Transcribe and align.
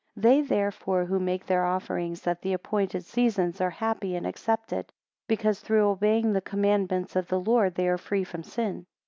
16 0.15 0.21
They 0.31 0.41
therefore 0.41 1.05
who 1.05 1.19
make 1.19 1.45
their 1.45 1.63
offerings 1.63 2.25
at 2.25 2.41
the 2.41 2.53
appointed 2.53 3.05
seasons, 3.05 3.61
are 3.61 3.69
happy 3.69 4.15
and 4.15 4.25
accepted; 4.25 4.91
because 5.27 5.59
through 5.59 5.87
obeying 5.87 6.33
the 6.33 6.41
commandments 6.41 7.15
of 7.15 7.27
the 7.27 7.39
Lord, 7.39 7.75
they 7.75 7.87
are 7.87 7.99
free 7.99 8.23
from 8.23 8.41
sin. 8.41 8.87